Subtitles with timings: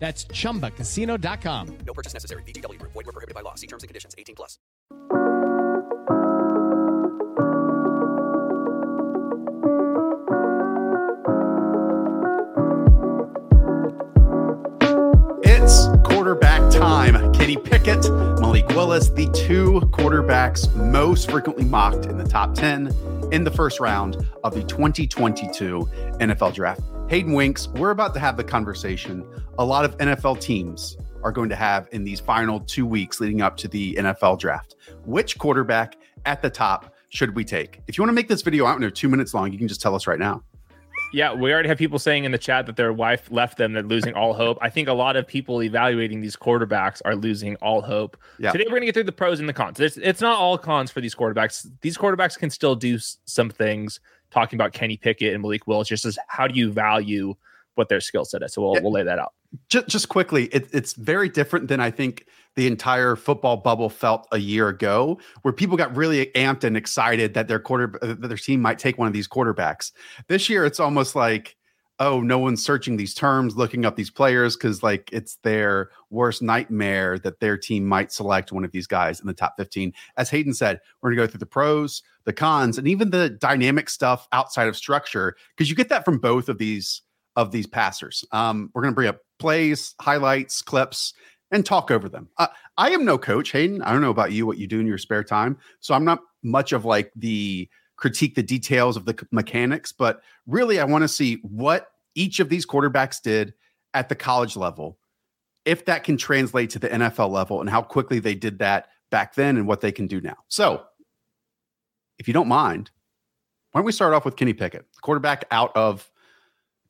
[0.00, 1.78] That's chumbacasino.com.
[1.86, 2.42] No purchase necessary.
[2.42, 2.92] VGW Group.
[2.92, 3.54] Void were prohibited by law.
[3.54, 4.14] See terms and conditions.
[4.18, 4.58] 18 plus.
[15.42, 17.32] It's quarterback time.
[17.34, 18.10] Kenny Pickett,
[18.40, 22.94] Malik Willis, the two quarterbacks most frequently mocked in the top 10
[23.32, 25.88] in the first round of the 2022
[26.20, 26.80] NFL Draft.
[27.10, 29.26] Hayden Winks, we're about to have the conversation
[29.58, 33.42] a lot of NFL teams are going to have in these final two weeks leading
[33.42, 34.76] up to the NFL Draft.
[35.04, 37.82] Which quarterback at the top should we take?
[37.88, 39.66] If you want to make this video, I don't know, two minutes long, you can
[39.66, 40.44] just tell us right now.
[41.12, 43.82] Yeah, we already have people saying in the chat that their wife left them, they're
[43.82, 44.58] losing all hope.
[44.60, 48.16] I think a lot of people evaluating these quarterbacks are losing all hope.
[48.38, 48.52] Yeah.
[48.52, 49.80] Today, we're going to get through the pros and the cons.
[49.80, 51.66] It's, it's not all cons for these quarterbacks.
[51.80, 53.98] These quarterbacks can still do some things,
[54.30, 57.34] talking about Kenny Pickett and Malik Willis, just as how do you value
[57.74, 58.52] what their skill set is?
[58.52, 59.32] So we'll, we'll lay that out.
[59.68, 64.26] Just, just quickly, it, it's very different than I think the entire football bubble felt
[64.32, 68.36] a year ago, where people got really amped and excited that their quarter that their
[68.36, 69.92] team might take one of these quarterbacks.
[70.28, 71.56] This year, it's almost like,
[72.00, 76.42] oh, no one's searching these terms, looking up these players because like it's their worst
[76.42, 79.92] nightmare that their team might select one of these guys in the top 15.
[80.16, 83.88] As Hayden said, we're gonna go through the pros, the cons, and even the dynamic
[83.88, 87.02] stuff outside of structure because you get that from both of these
[87.36, 88.24] of these passers.
[88.32, 91.14] Um, we're going to bring up plays, highlights, clips,
[91.50, 92.28] and talk over them.
[92.38, 93.82] Uh, I am no coach, Hayden.
[93.82, 95.56] I don't know about you, what you do in your spare time.
[95.80, 97.68] So I'm not much of like the
[98.00, 102.48] critique the details of the mechanics, but really I want to see what each of
[102.48, 103.54] these quarterbacks did
[103.94, 104.98] at the college level,
[105.64, 109.34] if that can translate to the NFL level, and how quickly they did that back
[109.34, 110.36] then and what they can do now.
[110.48, 110.82] So,
[112.18, 112.90] if you don't mind,
[113.72, 116.10] why don't we start off with Kenny Pickett, quarterback out of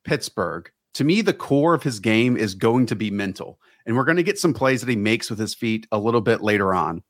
[0.03, 0.71] Pittsburgh.
[0.95, 3.59] To me, the core of his game is going to be mental.
[3.85, 6.21] And we're going to get some plays that he makes with his feet a little
[6.21, 7.01] bit later on.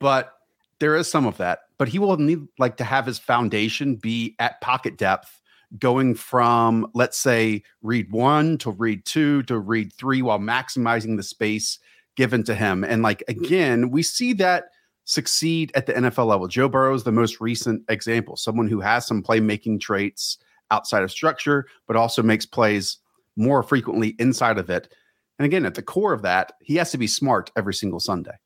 [0.00, 0.32] But
[0.80, 1.60] there is some of that.
[1.78, 5.40] But he will need like to have his foundation be at pocket depth,
[5.78, 11.22] going from, let's say, read one to read two to read three while maximizing the
[11.22, 11.78] space
[12.16, 12.84] given to him.
[12.84, 14.64] And like again, we see that
[15.04, 16.48] succeed at the NFL level.
[16.48, 20.36] Joe Burrow is the most recent example, someone who has some playmaking traits
[20.70, 22.98] outside of structure, but also makes plays
[23.36, 24.92] more frequently inside of it.
[25.38, 28.36] And again, at the core of that, he has to be smart every single Sunday.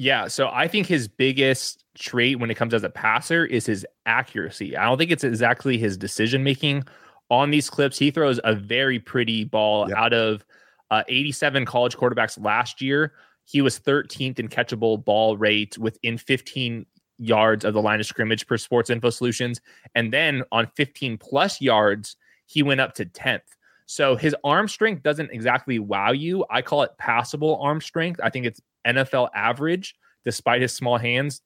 [0.00, 3.84] Yeah, so I think his biggest trait when it comes as a passer is his
[4.06, 4.74] accuracy.
[4.74, 6.84] I don't think it's exactly his decision making
[7.28, 7.98] on these clips.
[7.98, 9.98] He throws a very pretty ball Yep.
[9.98, 10.46] out of
[10.90, 13.12] uh, 87 college quarterbacks last year.
[13.44, 16.86] He was 13th in catchable ball rate within 15
[17.18, 19.60] yards of the line of scrimmage per Sports Info Solutions,
[19.94, 23.40] and then on 15 plus yards, he went up to 10th.
[23.84, 26.46] So his arm strength doesn't exactly wow you.
[26.48, 28.18] I call it passable arm strength.
[28.24, 31.40] I think it's NFL average despite his small hands.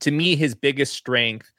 [0.00, 1.50] To me, his biggest strength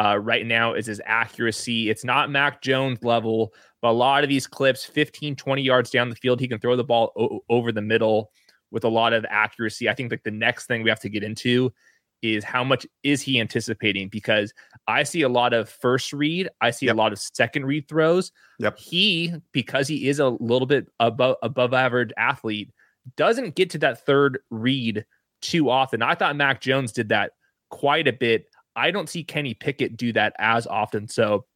[0.00, 1.90] uh, right now is his accuracy.
[1.90, 3.52] It's not Mac Jones level,
[3.82, 6.76] but a lot of these clips, 15, 20 yards down the field, he can throw
[6.76, 8.30] the ball o- over the middle
[8.70, 9.88] with a lot of accuracy.
[9.88, 11.72] I think like the next thing we have to get into
[12.20, 14.52] is how much is he anticipating because
[14.88, 16.94] I see a lot of first read, I see Yep.
[16.94, 18.32] a lot of second read throws.
[18.58, 18.76] Yep.
[18.78, 22.70] He because he is a little bit above above average athlete
[23.16, 25.04] doesn't get to that third read
[25.40, 26.02] too often.
[26.02, 27.32] I thought Mac Jones did that
[27.70, 28.46] quite a bit.
[28.76, 31.08] I don't see Kenny Pickett do that as often.
[31.08, 31.46] So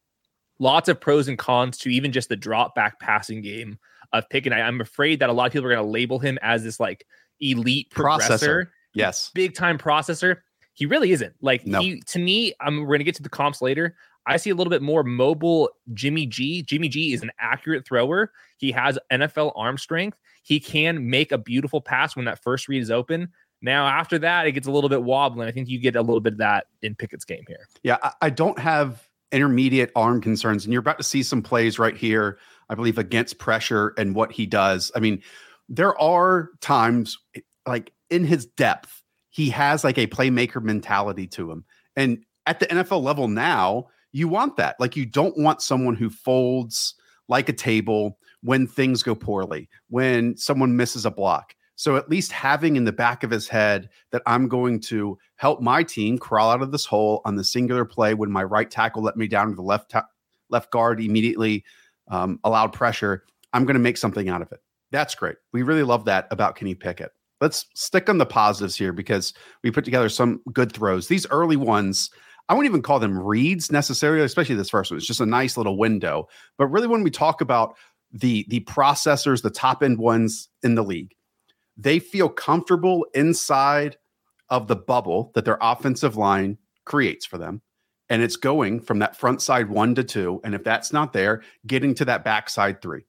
[0.59, 3.77] lots of pros and cons to even just the drop back passing game
[4.11, 4.53] of Pickett.
[4.53, 6.79] I, I'm afraid that a lot of people are going to label him as this
[6.79, 7.05] like
[7.39, 8.67] elite Processor.
[8.93, 9.31] Yes.
[9.33, 10.37] big time processor.
[10.73, 11.35] He really isn't.
[11.41, 11.81] Like No.
[11.81, 13.95] he to me, I'm we're gonna get to the comps later.
[14.25, 16.63] I see a little bit more mobile Jimmy G.
[16.63, 18.31] Jimmy G is an accurate thrower.
[18.57, 20.17] He has NFL arm strength.
[20.43, 23.29] He can make a beautiful pass when that first read is open.
[23.61, 25.47] Now, after that, it gets a little bit wobbling.
[25.47, 27.67] I think you get a little bit of that in Pickett's game here.
[27.81, 31.79] Yeah, I, I don't have intermediate arm concerns, and you're about to see some plays
[31.79, 32.37] right here.
[32.69, 34.91] I believe against pressure and what he does.
[34.95, 35.21] I mean,
[35.69, 37.17] there are times
[37.65, 41.63] like in his depth, he has like a playmaker mentality to him,
[41.95, 44.75] and at the NFL level now, you want that.
[44.79, 46.95] Like you don't want someone who folds
[47.27, 51.55] like a table when things go poorly, when someone misses a block.
[51.75, 55.59] So at least having in the back of his head that I'm going to help
[55.59, 59.01] my team crawl out of this hole on the singular play when my right tackle
[59.01, 60.05] let me down to the left ta-
[60.49, 61.65] left guard immediately
[62.09, 63.25] um, allowed pressure.
[63.53, 64.59] I'm going to make something out of it.
[64.91, 65.37] That's great.
[65.51, 67.11] We really love that about Kenny Pickett.
[67.41, 69.33] Let's stick on the positives here because
[69.63, 71.07] we put together some good throws.
[71.07, 72.11] These early ones,
[72.49, 74.97] I wouldn't even call them reads necessarily, especially this first one.
[74.97, 76.27] It's just a nice little window.
[76.57, 77.75] But really, when we talk about
[78.11, 81.15] the the processors, the top end ones in the league,
[81.77, 83.97] they feel comfortable inside
[84.49, 87.61] of the bubble that their offensive line creates for them.
[88.09, 90.39] And it's going from that front side one to two.
[90.43, 93.05] And if that's not there, getting to that backside three.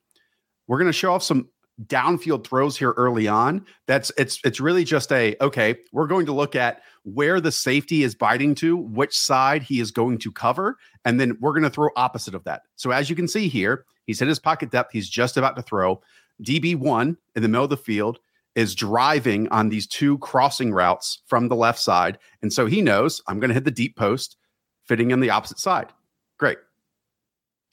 [0.67, 1.49] We're going to show off some
[1.87, 3.67] downfield throws here early on.
[3.87, 8.03] That's it's it's really just a okay, we're going to look at where the safety
[8.03, 11.71] is biting to, which side he is going to cover, and then we're going to
[11.71, 12.63] throw opposite of that.
[12.77, 15.63] So as you can see here, he's hit his pocket depth, he's just about to
[15.63, 16.01] throw.
[16.43, 18.19] DB1 in the middle of the field
[18.55, 22.19] is driving on these two crossing routes from the left side.
[22.43, 24.37] And so he knows I'm going to hit the deep post,
[24.85, 25.93] fitting in the opposite side.
[26.39, 26.59] Great.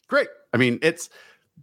[0.08, 0.28] Great.
[0.54, 1.10] I mean, it's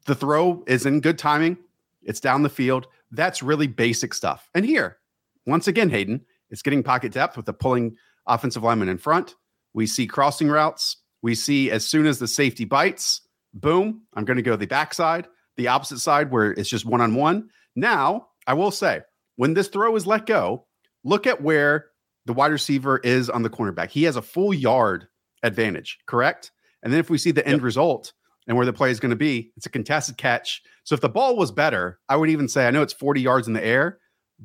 [0.07, 1.59] the throw is in good timing,
[2.03, 2.87] it's down the field.
[3.11, 4.49] That's really basic stuff.
[4.55, 4.99] And here,
[5.47, 7.97] once again, Hayden, it's getting pocket depth with the pulling
[8.27, 9.35] offensive lineman in front.
[9.75, 10.97] We see crossing routes.
[11.23, 13.23] We see as soon as the safety bites,
[13.53, 17.15] boom, I'm going to go the backside, the opposite side where it's just one on
[17.15, 17.49] one.
[17.75, 19.03] Now, I will say,
[19.37, 20.67] when this throw is let go,
[21.05, 21.87] look at where
[22.27, 23.91] the wide receiver is on the cornerback.
[23.91, 25.09] He has a full yard
[25.43, 26.51] advantage, correct?
[26.83, 28.13] And then if we see the end result
[28.47, 30.63] and where the play is going to be, it's a contested catch.
[30.85, 33.47] So if the ball was better, I would even say, I know it's 40 yards
[33.47, 33.99] in the air,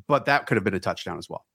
[0.08, 1.46] but that could have been a touchdown as well.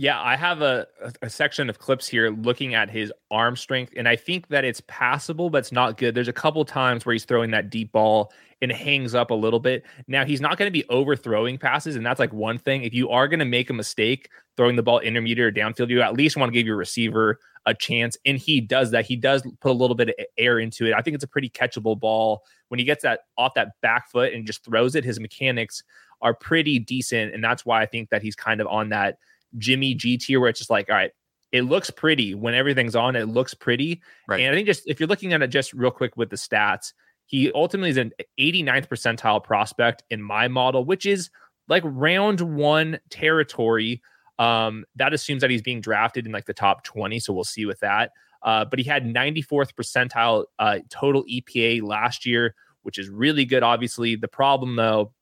[0.00, 0.86] Yeah, I have a,
[1.20, 4.80] a, section of clips here looking at his arm strength, and I think that it's
[4.86, 6.14] passable, but it's not good.
[6.14, 8.32] There's a couple times where he's throwing that deep ball
[8.62, 9.84] and hangs up a little bit.
[10.08, 12.82] Now he's not going to be overthrowing passes, and that's like one thing.
[12.82, 16.00] If you are going to make a mistake throwing the ball intermediate or downfield, you
[16.00, 19.04] at least want to give your receiver a chance, and he does that.
[19.04, 20.94] He does put a little bit of air into it.
[20.94, 24.32] I think it's a pretty catchable ball when he gets that off that back foot
[24.32, 25.04] and just throws it.
[25.04, 25.82] His mechanics
[26.22, 29.18] are pretty decent, and that's why I think that he's kind of on that
[29.58, 31.12] Jimmy G tier where it's just like, all right,
[31.52, 33.16] it looks pretty when everything's on.
[33.16, 34.02] It looks pretty.
[34.28, 34.40] Right.
[34.40, 36.92] And I think just if you're looking at it just real quick with the stats,
[37.26, 41.30] he ultimately is an 89th percentile prospect in my model, which is
[41.68, 44.02] like round one territory.
[44.38, 47.20] Um, that assumes that he's being drafted in like the top 20.
[47.20, 48.12] So we'll see with that.
[48.42, 53.62] Uh, but he had 94th percentile uh, total EPA last year, which is really good.
[53.62, 55.12] Obviously, the problem though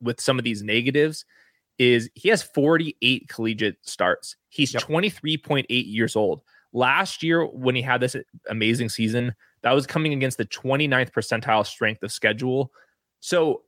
[0.00, 1.24] with some of these negatives
[1.80, 4.36] is he has 48 collegiate starts.
[4.50, 4.82] He's yep.
[4.82, 6.42] 23.8 years old.
[6.74, 8.14] Last year, when he had this
[8.50, 12.70] amazing season, that was coming against the 29th percentile strength of schedule.
[13.20, 13.62] So,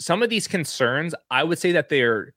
[0.00, 2.32] some of these concerns, I would say that they're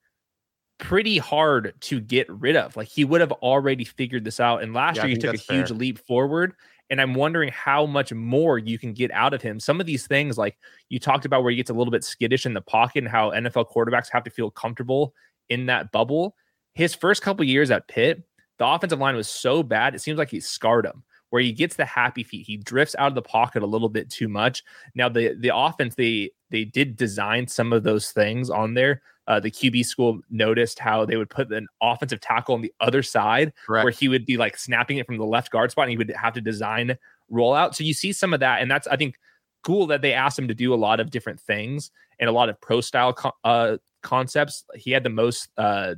[0.80, 2.76] pretty hard to get rid of.
[2.76, 4.64] Like he would have already figured this out.
[4.64, 6.56] And last yeah, year, he took a huge leap forward.
[6.92, 9.60] And I'm wondering how much more you can get out of him.
[9.60, 10.58] Some of these things, like
[10.90, 13.32] you talked about, where he gets a little bit skittish in the pocket and how
[13.32, 15.14] NFL quarterbacks have to feel comfortable
[15.50, 16.36] in that bubble.
[16.74, 18.22] His first couple years at Pitt,
[18.60, 21.04] the offensive line was so bad, it seems like he scarred him.
[21.32, 24.10] Where he gets the happy feet, he drifts out of the pocket a little bit
[24.10, 24.64] too much.
[24.96, 29.02] Now the the offense they they did design some of those things on there.
[29.28, 33.02] Uh, the QB school noticed how they would put an offensive tackle on the other
[33.02, 33.84] side, Correct.
[33.86, 36.12] where he would be like snapping it from the left guard spot, and he would
[36.12, 36.98] have to design
[37.32, 37.76] rollout.
[37.76, 39.16] So you see some of that, and that's I think
[39.64, 42.50] cool that they asked him to do a lot of different things and a lot
[42.50, 44.66] of pro style co- uh, concepts.
[44.76, 45.96] He had the most uh,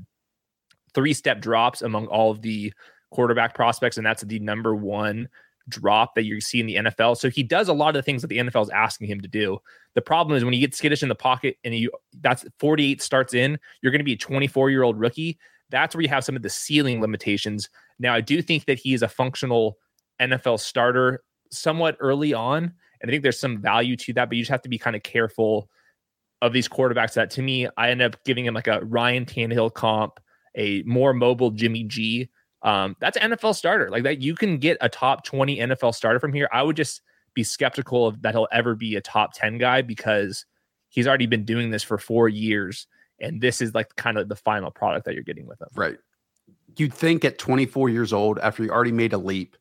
[0.93, 2.73] three step drops among all of the
[3.13, 5.29] quarterback prospects, and that's the number one
[5.69, 7.17] drop that you see in the NFL.
[7.17, 9.27] So he does a lot of the things that the NFL is asking him to
[9.27, 9.59] do.
[9.95, 11.91] The problem is when you get skittish in the pocket and you
[12.21, 15.37] that's 48 starts in, you're going to be a 24 year old rookie.
[15.69, 17.69] That's where you have some of the ceiling limitations.
[17.99, 19.77] Now, I do think that he is a functional
[20.21, 22.73] NFL starter somewhat early on.
[23.01, 24.95] And I think there's some value to that, but you just have to be kind
[24.95, 25.69] of careful
[26.41, 29.73] of these quarterbacks that to me, I end up giving him like a Ryan Tannehill
[29.73, 30.19] comp,
[30.55, 32.29] a more mobile Jimmy G
[32.63, 33.89] um, that's an NFL starter.
[33.89, 36.49] Like that, you can get a top 20 NFL starter from here.
[36.51, 37.01] I would just
[37.33, 40.45] be skeptical of that he'll ever be a top 10 guy because
[40.89, 42.87] he's already been doing this for four years.
[43.19, 45.67] And this is like kind of the final product that you're getting with him.
[45.75, 45.97] Right.
[46.77, 49.57] You'd think at 24 years old, after you already made a leap,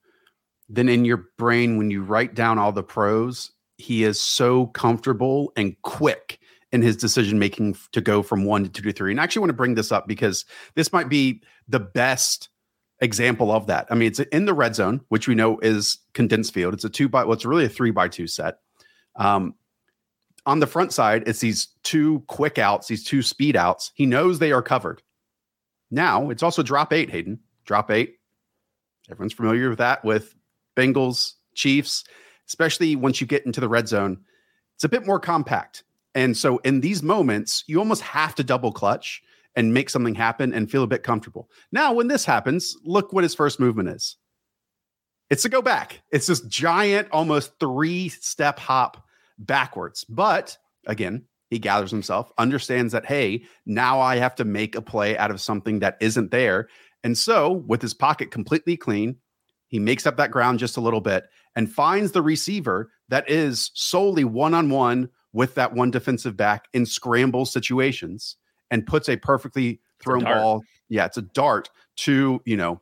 [0.68, 5.52] then in your brain, when you write down all the pros, he is so comfortable
[5.56, 6.38] and quick
[6.70, 9.10] in his decision making to go from one to two to three.
[9.10, 10.44] And I actually want to bring this up because
[10.74, 12.48] this might be the best
[13.02, 13.86] example of that.
[13.90, 16.72] I mean, it's in the red zone, which we know is condensed field.
[16.72, 18.58] It's a two by, well, it's really a three by two set.
[19.16, 19.54] Um,
[20.46, 23.92] on the front side, it's these two quick outs, these two speed outs.
[23.94, 25.02] He knows they are covered.
[25.90, 27.40] Now it's also drop eight, Hayden.
[27.64, 28.16] Drop eight.
[29.10, 30.34] Everyone's familiar with that with
[30.76, 32.04] Bengals, Chiefs,
[32.48, 34.18] especially once you get into the red zone.
[34.76, 35.84] It's a bit more compact.
[36.14, 39.22] And so in these moments, you almost have to double clutch
[39.54, 41.50] and make something happen and feel a bit comfortable.
[41.70, 44.16] Now, when this happens, look what his first movement is.
[45.30, 46.02] It's to go back.
[46.10, 49.04] It's this giant, almost three step hop
[49.38, 50.04] backwards.
[50.04, 50.56] But
[50.86, 55.30] again, he gathers himself, understands that, hey, now I have to make a play out
[55.30, 56.68] of something that isn't there.
[57.04, 59.16] And so, with his pocket completely clean,
[59.68, 61.24] he makes up that ground just a little bit
[61.56, 66.66] and finds the receiver that is solely one on one with that one defensive back
[66.72, 68.36] in scramble situations
[68.72, 70.38] and puts a perfectly thrown dart.
[70.38, 70.62] ball.
[70.88, 72.80] Yeah, it's a dart to, you know,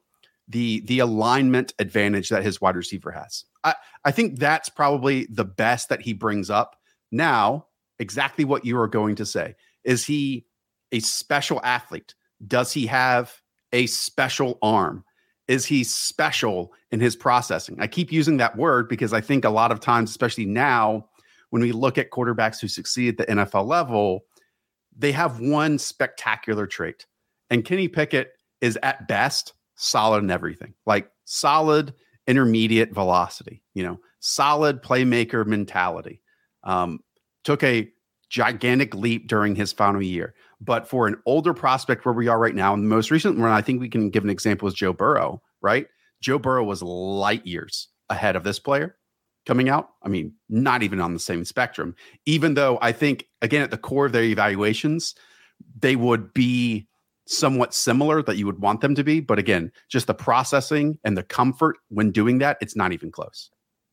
[0.48, 3.44] the the alignment advantage that his wide receiver has.
[3.62, 6.76] I, I think that's probably the best that he brings up.
[7.12, 7.66] Now,
[7.98, 9.54] exactly what you are going to say.
[9.84, 10.46] Is he
[10.92, 12.14] a special athlete?
[12.46, 13.34] Does he have
[13.72, 15.04] a special arm?
[15.48, 17.76] Is he special in his processing?
[17.80, 21.08] I keep using that word because I think a lot of times, especially now,
[21.50, 24.24] when we look at quarterbacks who succeed at the NFL level,
[25.00, 27.06] they have one spectacular trait.
[27.48, 31.94] And Kenny Pickett is at best solid in everything, like solid
[32.26, 36.22] intermediate velocity, you know, solid playmaker mentality.
[36.62, 37.00] Um,
[37.44, 37.90] took a
[38.28, 40.34] gigantic leap during his final year.
[40.60, 43.50] But for an older prospect where we are right now, and the most recent one
[43.50, 45.86] I think we can give an example is Joe Burrow, right?
[46.20, 48.96] Joe Burrow was light years ahead of this player
[49.46, 49.90] coming out.
[50.02, 51.94] I mean, not even on the same spectrum,
[52.26, 55.14] even though I think, again, at the core of their evaluations,
[55.78, 56.86] they would be
[57.26, 59.20] somewhat similar that you would want them to be.
[59.20, 63.50] But again, just the processing and the comfort when doing that, it's not even close.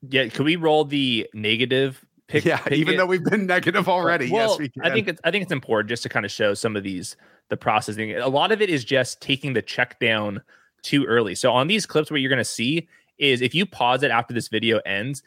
[0.08, 2.46] Yeah, can we roll the negative pick?
[2.46, 2.98] yeah, pick even it?
[2.98, 4.32] though we've been negative already.
[4.32, 4.84] Well, yes, we can.
[4.84, 7.16] I think it's I think it's important just to kind of show some of these
[7.50, 8.16] the processing.
[8.16, 10.42] A lot of it is just taking the check down
[10.84, 11.36] too early.
[11.36, 12.88] So on these clips, what you're going to see
[13.18, 15.24] is if you pause it after this video ends,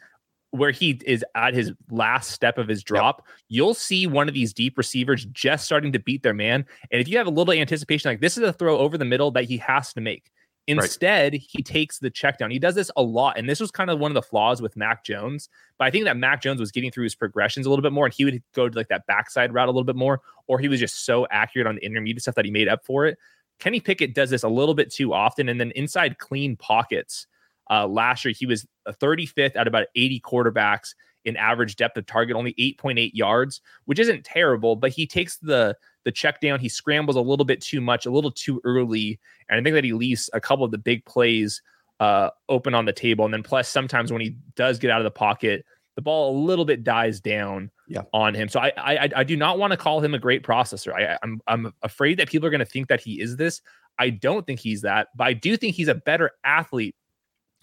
[0.51, 4.53] where he is at his last step of his drop, you'll see one of these
[4.53, 6.65] deep receivers just starting to beat their man.
[6.91, 9.31] And if you have a little anticipation, like this is a throw over the middle
[9.31, 10.31] that he has to make.
[10.67, 12.51] Instead, he takes the check down.
[12.51, 13.37] He does this a lot.
[13.37, 15.49] And this was kind of one of the flaws with Mac Jones.
[15.77, 18.05] But I think that Mac Jones was getting through his progressions a little bit more
[18.05, 20.67] and he would go to like that backside route a little bit more, or he
[20.67, 23.17] was just so accurate on the intermediate stuff that he made up for it.
[23.59, 25.49] Kenny Pickett does this a little bit too often.
[25.49, 27.27] And then inside clean pockets,
[27.71, 30.89] uh, last year, he was 35th out of about 80 quarterbacks
[31.23, 35.75] in average depth of target, only 8.8 yards, which isn't terrible, but he takes the
[36.03, 36.59] the check down.
[36.59, 39.19] He scrambles a little bit too much, a little too early.
[39.47, 41.61] And I think that he leaves a couple of the big plays
[41.99, 43.23] uh, open on the table.
[43.23, 45.63] And then plus sometimes when he does get out of the pocket,
[45.95, 48.01] the ball a little bit dies down Yeah.
[48.13, 48.49] on him.
[48.49, 50.91] So I, I I do not want to call him a great processor.
[50.93, 53.61] I, I'm I'm afraid that people are going to think that he is this.
[53.99, 56.95] I don't think he's that, but I do think he's a better athlete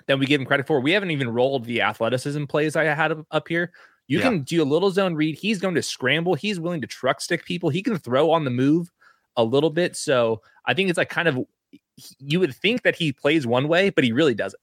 [0.08, 0.80] than we give him credit for.
[0.80, 3.70] We haven't even rolled the athleticism plays I had up- here.
[4.08, 4.24] You Yeah.
[4.24, 5.36] can do a little zone read.
[5.36, 6.34] He's going to scramble.
[6.34, 7.68] He's willing to truck stick people.
[7.68, 8.90] He can throw on the move
[9.36, 9.94] a little bit.
[9.94, 11.38] So I think it's like kind of
[12.18, 14.60] you would think that he plays one way, but he really doesn't.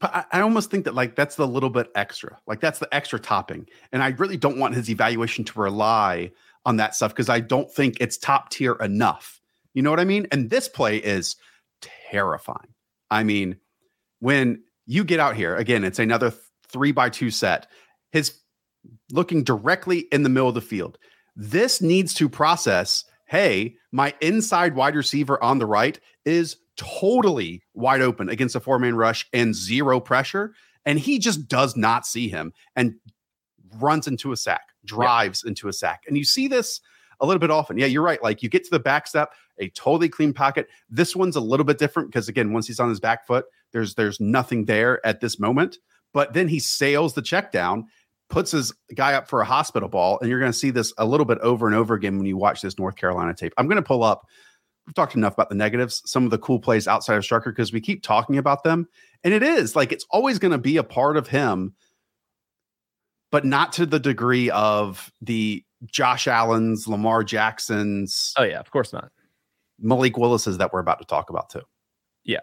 [0.00, 2.38] But I, I almost think that like that's the little bit extra.
[2.46, 3.68] Like that's the extra topping.
[3.92, 6.30] And I really don't want his evaluation to rely
[6.64, 9.40] on that stuff because I don't think it's top tier enough.
[9.74, 10.26] You know what I mean?
[10.32, 11.36] And this play is
[12.10, 12.72] terrifying.
[13.10, 13.56] I mean,
[14.20, 17.66] when you get out here, again, it's another th- three by two set.
[18.12, 18.38] His
[19.10, 20.98] looking directly in the middle of the field.
[21.34, 28.00] This needs to process hey, my inside wide receiver on the right is totally wide
[28.00, 30.54] open against a four man rush and zero pressure.
[30.84, 32.94] And he just does not see him and
[33.78, 36.02] runs into a sack, drives into a sack.
[36.06, 36.80] And you see this
[37.20, 37.78] a little bit often.
[37.78, 38.22] Yeah, you're right.
[38.22, 40.68] Like you get to the back step, a totally clean pocket.
[40.88, 43.94] This one's a little bit different because again, once he's on his back foot, there's
[43.94, 45.78] there's nothing there at this moment.
[46.12, 47.86] But then he sails the check down,
[48.30, 51.04] puts his guy up for a hospital ball, and you're going to see this a
[51.04, 53.52] little bit over and over again when you watch this North Carolina tape.
[53.58, 54.26] I'm going to pull up.
[54.86, 57.72] We've talked enough about the negatives, some of the cool plays outside of structure because
[57.72, 58.86] we keep talking about them,
[59.24, 61.74] and it is like it's always going to be a part of him,
[63.32, 68.92] but not to the degree of the Josh Allen's, Lamar Jackson's, Oh yeah, of course
[68.92, 69.10] not.
[69.80, 71.62] Malik Willis's that we're about to talk about too.
[72.24, 72.40] Yeah.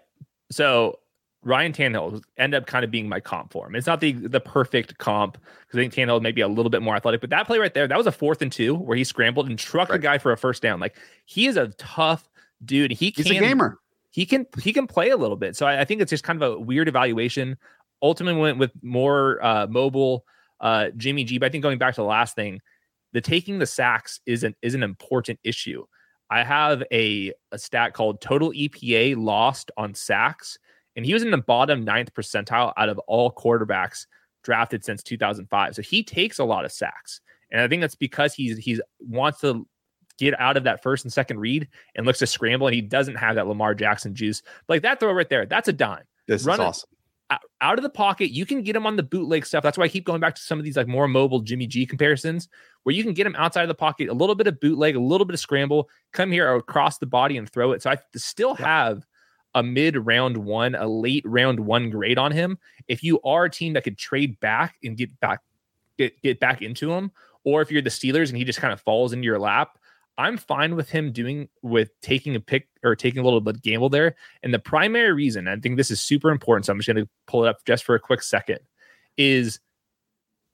[0.51, 0.99] So
[1.43, 3.75] Ryan Tannehill end up kind of being my comp for him.
[3.75, 6.81] It's not the the perfect comp because I think Tannehill may be a little bit
[6.81, 9.03] more athletic, but that play right there, that was a fourth and two where he
[9.03, 10.01] scrambled and trucked the Right.
[10.01, 10.79] guy for a first down.
[10.79, 12.29] Like he is a tough
[12.63, 12.91] dude.
[12.91, 13.79] He He's a gamer.
[14.11, 15.55] he can he can play a little bit.
[15.55, 17.57] So I, I think it's just kind of a weird evaluation.
[18.01, 20.25] Ultimately went with more uh, mobile
[20.61, 21.39] uh, Jimmy G.
[21.39, 22.61] But I think going back to the last thing,
[23.11, 25.85] the taking the sacks is an is an important issue.
[26.33, 30.57] I have a a stat called total EPA lost on sacks,
[30.95, 34.07] and he was in the bottom ninth percentile out of all quarterbacks
[34.43, 35.75] drafted since 2005.
[35.75, 37.21] So he takes a lot of sacks,
[37.51, 39.67] and I think that's because he's he's wants to
[40.17, 43.15] get out of that first and second read and looks to scramble, and he doesn't
[43.15, 44.41] have that Lamar Jackson juice.
[44.65, 46.05] But like that throw right there, that's a dime.
[46.27, 46.89] This Run is awesome.
[47.29, 48.31] Out- of the pocket.
[48.31, 49.63] You can get him on the bootleg stuff.
[49.63, 51.85] That's why I keep going back to some of these like more mobile Jimmy G
[51.85, 52.47] comparisons
[52.83, 54.99] where you can get him outside of the pocket, a little bit of bootleg, a
[54.99, 57.81] little bit of scramble, come here across the body and throw it.
[57.81, 59.05] So I still have
[59.55, 62.57] a mid round one, a late round one grade on him.
[62.87, 65.39] If you are a team that could trade back and get back,
[65.97, 67.11] get, get back into him,
[67.43, 69.77] or if you're the Steelers and he just kind of falls into your lap,
[70.17, 73.89] I'm fine with him doing with taking a pick or taking a little bit gamble
[73.89, 74.15] there.
[74.43, 77.09] And the primary reason, I think this is super important, so I'm just going to
[77.25, 78.59] pull it up just for a quick second,
[79.17, 79.59] is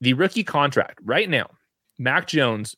[0.02, 1.00] the rookie contract.
[1.04, 1.50] Right now,
[1.98, 2.76] Mac Jones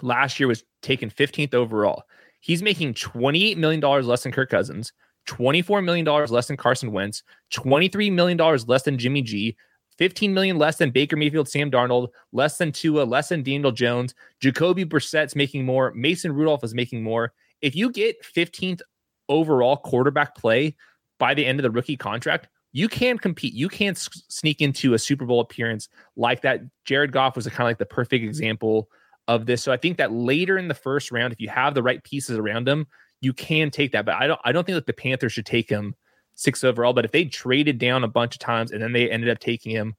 [0.00, 2.04] last year was taken 15th overall.
[2.40, 4.92] He's making $28 million less than Kirk Cousins,
[5.28, 7.22] $24 million less than Carson Wentz,
[7.52, 9.56] $23 million less than Jimmy G,
[9.98, 14.14] 15 million less than Baker Mayfield, Sam Darnold, less than Tua, less than Daniel Jones.
[14.40, 15.92] Jacoby Brissett's making more.
[15.94, 17.32] Mason Rudolph is making more.
[17.60, 18.80] If you get 15th
[19.28, 20.76] overall quarterback play
[21.18, 23.54] by the end of the rookie contract, you can compete.
[23.54, 26.60] You can sneak into a Super Bowl appearance like that.
[26.84, 28.88] Jared Goff was kind of like the perfect example
[29.26, 29.62] of this.
[29.62, 32.38] So I think that later in the first round, if you have the right pieces
[32.38, 32.86] around him,
[33.20, 34.04] you can take that.
[34.04, 34.40] But I don't.
[34.44, 35.94] I don't think that the Panthers should take him
[36.38, 36.92] six overall.
[36.92, 39.72] But if they traded down a bunch of times and then they ended up taking
[39.72, 39.94] him,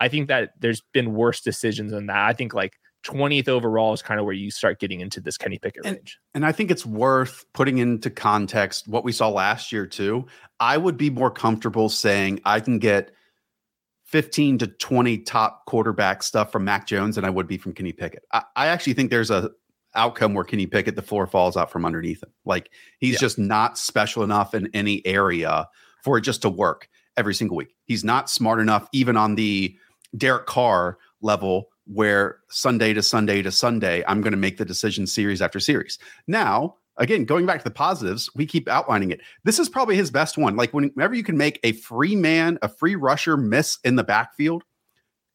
[0.00, 2.26] I think that there's been worse decisions than that.
[2.26, 2.74] I think like
[3.06, 6.18] 20th overall is kind of where you start getting into this Kenny Pickett And- range.
[6.34, 10.26] And I think it's worth putting into context what we saw last year, too.
[10.58, 13.12] I would be more comfortable saying I can get
[14.06, 17.92] 15 to 20 top quarterback stuff from Mac Jones than I would be from Kenny
[17.92, 18.24] Pickett.
[18.32, 19.50] I, I actually think there's a
[19.94, 22.30] outcome where Kenny Pickett, the floor falls out from underneath him.
[22.44, 23.18] Like he's Yeah.
[23.20, 25.68] just not special enough in any area
[26.02, 27.74] for it just to work every single week.
[27.84, 29.76] He's not smart enough, even on the
[30.16, 35.06] Derek Carr level, where Sunday to Sunday to Sunday, I'm going to make the decision
[35.06, 35.98] series after series.
[36.26, 39.20] Now, again, going back to the positives, we keep outlining it.
[39.44, 40.56] This is probably his best one.
[40.56, 44.64] Like whenever you can make a free man, a free rusher miss in the backfield,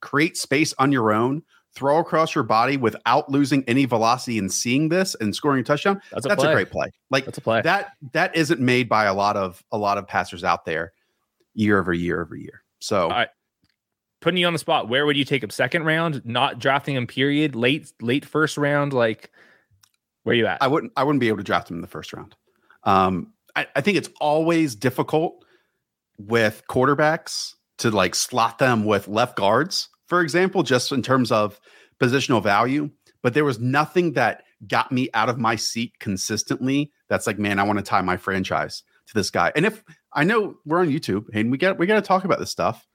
[0.02, 1.43] create space on your own,
[1.75, 6.01] throw across your body without losing any velocity and seeing this and scoring a touchdown.
[6.12, 6.91] That's a That's a great play.
[7.10, 7.62] Like That's a play.
[7.62, 10.93] that that isn't made by a lot of a lot of passers out there
[11.53, 12.63] year over year over year.
[12.79, 13.29] So right.
[14.21, 15.49] Putting you on the spot, where would you take him?
[15.49, 17.08] Second round, not drafting him.
[17.08, 17.55] Period.
[17.55, 18.91] Late, late first round.
[18.91, 19.32] Like,
[20.23, 20.62] where you at?
[20.62, 22.36] I wouldn't I wouldn't be able to draft him in the first round.
[22.84, 25.45] Um, I, I think it's always difficult
[26.17, 31.60] with quarterbacks to like slot them with left guards, for example, just in terms of
[32.02, 32.89] positional value.
[33.22, 36.91] But there was nothing that got me out of my seat consistently.
[37.10, 39.52] That's like, man, I want to tie my franchise to this guy.
[39.56, 42.39] And if I know we're on YouTube and we got we got to talk about
[42.39, 42.86] this stuff.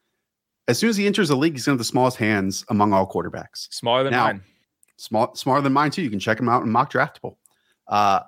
[0.66, 3.06] As soon as he enters the league, he's gonna have the smallest hands among all
[3.06, 4.42] quarterbacks Smaller than Now- mine.
[4.96, 6.02] small smaller than mine too.
[6.02, 7.36] You can check him out in mock draftable.
[7.86, 8.20] Uh,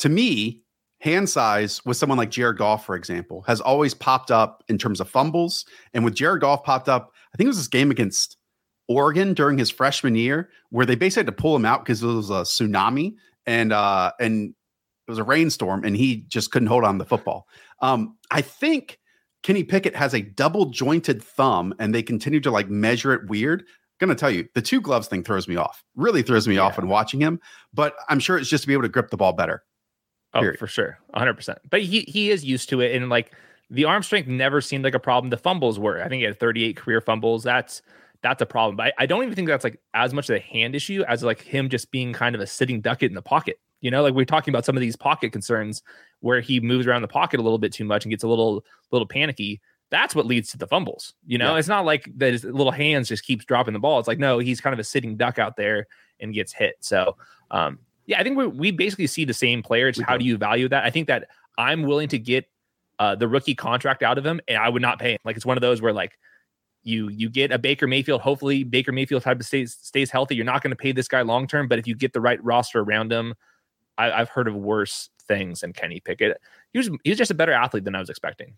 [0.00, 0.62] to me,
[1.00, 5.00] hand size with someone like Jared Goff, for example, has always popped up in terms
[5.00, 5.64] of fumbles.
[5.94, 8.36] And with Jared Goff popped up, I think it was this game against
[8.88, 12.06] Oregon during his freshman year, where they basically had to pull him out because it
[12.06, 13.14] was a tsunami
[13.46, 14.50] and uh, and
[15.06, 17.46] it was a rainstorm, and he just couldn't hold on to the football.
[17.80, 18.98] Um, I think
[19.42, 23.64] Kenny Pickett has a double jointed thumb, and they continue to like measure it weird
[23.98, 26.88] gonna tell you the two gloves thing throws me off really throws me off when
[26.88, 27.40] watching him
[27.72, 29.62] but i'm sure it's just to be able to grip the ball better
[30.36, 30.58] Oh, period.
[30.58, 30.98] for sure.
[31.14, 31.56] 100%.
[31.70, 32.94] But he he is used to it.
[32.94, 33.32] And like
[33.70, 35.30] the arm strength never seemed like a problem.
[35.30, 36.02] The fumbles were.
[36.02, 37.42] I think he had 38 career fumbles.
[37.42, 37.82] That's
[38.22, 38.76] that's a problem.
[38.76, 41.22] But I, I don't even think that's like as much of a hand issue as
[41.22, 43.58] like him just being kind of a sitting ducket in the pocket.
[43.82, 45.82] You know, like we're talking about some of these pocket concerns
[46.20, 48.64] where he moves around the pocket a little bit too much and gets a little
[48.90, 49.60] little panicky.
[49.90, 51.14] That's what leads to the fumbles.
[51.26, 51.58] You know, Yeah.
[51.58, 53.98] it's not like that his little hands just keeps dropping the ball.
[54.00, 55.86] It's like, no, he's kind of a sitting duck out there
[56.18, 56.76] and gets hit.
[56.80, 57.16] So
[57.50, 59.88] um yeah, I think we we basically see the same player.
[59.88, 60.20] It's We how do.
[60.20, 60.84] do you value that?
[60.84, 62.46] I think that I'm willing to get
[62.98, 65.18] uh, the rookie contract out of him, and I would not pay him.
[65.24, 66.18] Like it's one of those where like
[66.82, 68.20] you you get a Baker Mayfield.
[68.20, 70.36] Hopefully, Baker Mayfield type of stays stays healthy.
[70.36, 72.42] You're not going to pay this guy long term, but if you get the right
[72.44, 73.34] roster around him,
[73.98, 76.40] I, I've heard of worse things than Kenny Pickett.
[76.72, 78.56] He was he was just a better athlete than I was expecting.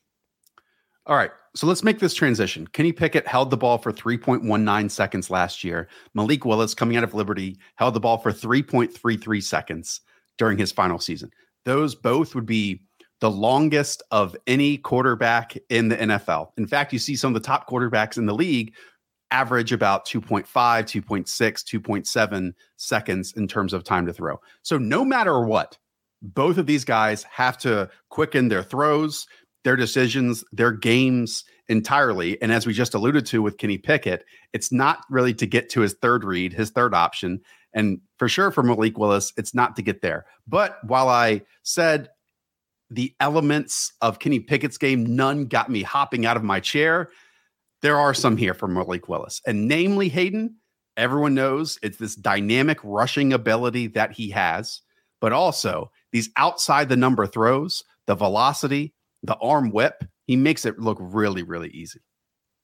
[1.08, 2.68] All right so let's make this transition.
[2.68, 5.88] Kenny pickett held the ball for 3.19 seconds last year.
[6.14, 10.00] Malik willis coming out of liberty held the ball for 3.33 seconds
[10.36, 11.32] during his final season.
[11.64, 12.82] Those both would be
[13.20, 17.44] the longest of any quarterback in the nfl in fact you see some of the
[17.44, 18.72] top quarterbacks in the league
[19.30, 24.40] average about 2.5 2.6 2.7 seconds in terms of time to throw.
[24.62, 25.76] So no matter what,
[26.22, 29.26] both of these guys have to quicken their throws,
[29.64, 32.40] their decisions, their games entirely.
[32.40, 35.80] And as we just alluded to with Kenny Pickett, it's not really to get to
[35.80, 37.40] his third read, his third option.
[37.74, 40.26] And for sure for Malik Willis, it's not to get there.
[40.46, 42.08] But while I said
[42.90, 47.10] the elements of Kenny Pickett's game, none got me hopping out of my chair.
[47.82, 50.56] There are some here for Malik Willis, and namely Hayden.
[50.96, 54.80] Everyone knows it's this dynamic rushing ability that he has,
[55.20, 60.04] but also these outside the number throws, the velocity, the arm whip.
[60.26, 62.00] He makes it look really, really easy.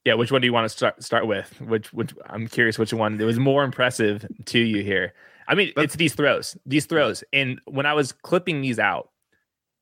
[0.03, 1.59] Yeah, which one do you want to start start with?
[1.61, 5.13] Which which I'm curious which one it was more impressive to you here.
[5.47, 7.23] I mean, it's these throws, these throws.
[7.33, 9.09] And when I was clipping these out,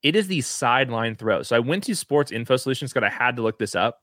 [0.01, 1.49] it is these sideline throws.
[1.49, 4.01] So I went to Sports Info Solutions because I had to look this up.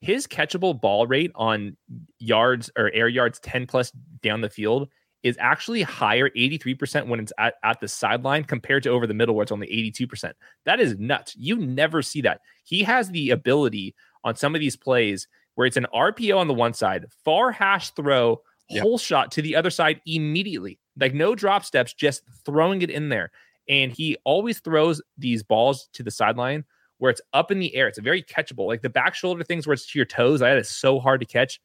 [0.00, 1.76] His catchable ball rate on
[2.18, 3.90] yards or air yards 10 plus
[4.22, 4.88] down the field
[5.24, 9.34] is actually higher, 83% when it's at, at the sideline compared to over the middle
[9.34, 10.34] where it's only 82%.
[10.66, 11.34] That is nuts.
[11.36, 12.42] You never see that.
[12.62, 16.54] He has the ability on some of these plays where it's an RPO on the
[16.54, 18.82] one side, far hash throw, yep.
[18.82, 20.78] hole shot to the other side immediately.
[21.00, 23.30] Like no drop steps, just throwing it in there.
[23.66, 26.64] And he always throws these balls to the sideline
[26.98, 27.88] where it's up in the air.
[27.88, 28.66] It's very catchable.
[28.66, 31.26] Like the back shoulder things where it's to your toes, that is so hard to
[31.26, 31.62] catch.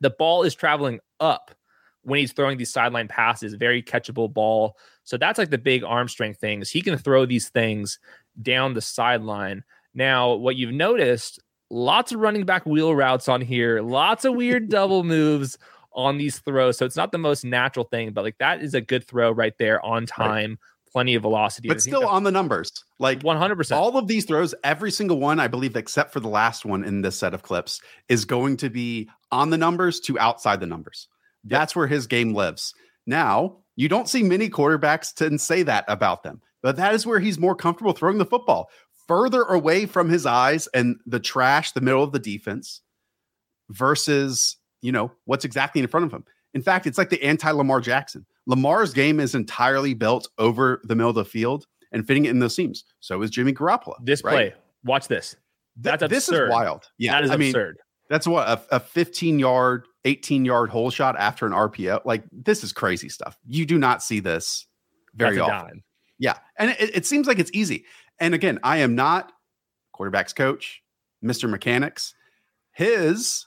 [0.00, 1.55] The ball is traveling up
[2.06, 4.76] when he's throwing these sideline passes, very catchable ball.
[5.02, 6.70] So that's like the big arm strength things.
[6.70, 7.98] He can throw these things
[8.40, 9.64] down the sideline.
[9.92, 14.68] Now, what you've noticed, lots of running back wheel routes on here, lots of weird
[14.70, 15.58] double moves
[15.92, 16.78] on these throws.
[16.78, 19.54] So it's not the most natural thing, but like that is a good throw right
[19.58, 20.50] there on time.
[20.50, 20.58] Right
[20.96, 21.68] plenty of velocity.
[21.68, 22.72] But still on the numbers.
[22.98, 23.76] Like 100%.
[23.76, 27.02] All of these throws, every single one, I believe, except for the last one in
[27.02, 31.08] this set of clips, is going to be on the numbers to outside the numbers.
[31.46, 31.60] Yep.
[31.60, 32.74] That's where his game lives.
[33.06, 37.20] Now, you don't see many quarterbacks to say that about them, but that is where
[37.20, 38.68] he's more comfortable throwing the football
[39.06, 42.80] further away from his eyes and the trash, the middle of the defense
[43.70, 46.24] versus, you know, what's exactly in front of him.
[46.54, 48.26] In fact, it's like the anti Lamar Jackson.
[48.46, 52.38] Lamar's game is entirely built over the middle of the field and fitting it in
[52.38, 52.84] those seams.
[53.00, 53.94] So is Jimmy Garoppolo.
[54.02, 54.32] This right?
[54.32, 54.54] play,
[54.84, 55.36] watch this.
[55.76, 56.88] That's Th- this is wild.
[56.98, 57.76] Yeah, that is I absurd.
[57.76, 62.04] Mean, that's what a, a 15 yard, 18 yard hole shot after an RPO.
[62.04, 63.36] Like this is crazy stuff.
[63.46, 64.66] You do not see this
[65.14, 65.68] very often.
[65.68, 65.82] Dime.
[66.18, 67.84] Yeah, and it, it seems like it's easy.
[68.18, 69.32] And again, I am not
[69.94, 70.82] quarterbacks coach,
[71.24, 71.48] Mr.
[71.48, 72.14] Mechanics.
[72.72, 73.46] His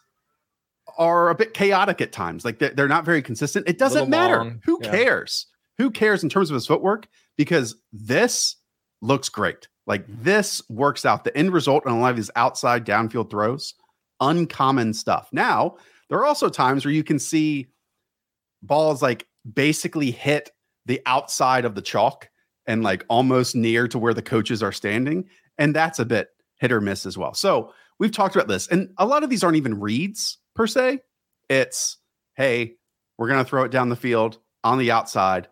[0.98, 2.43] are a bit chaotic at times.
[2.43, 3.67] Like they're, they're not very consistent.
[3.67, 4.38] It doesn't matter.
[4.38, 4.62] Long.
[4.65, 4.91] Who yeah.
[4.91, 5.48] cares?
[5.78, 7.08] Who cares in terms of his footwork?
[7.38, 8.58] Because this
[9.02, 9.67] looks great.
[9.88, 11.24] Like this works out.
[11.24, 13.74] The end result on a lot of these outside downfield throws,
[14.21, 15.29] uncommon stuff.
[15.32, 15.77] Now,
[16.10, 17.67] there are also times where you can see
[18.62, 20.51] balls like basically hit
[20.86, 22.29] the outside of the chalk
[22.67, 25.27] and like almost near to where the coaches are standing.
[25.58, 26.29] And that's a bit
[26.60, 27.34] hit or miss as well.
[27.34, 28.67] So we've talked about this.
[28.67, 30.99] And a lot of these aren't even reads per se.
[31.49, 31.97] It's,
[32.36, 32.75] hey,
[33.17, 35.47] we're going to throw it down the field on the outside,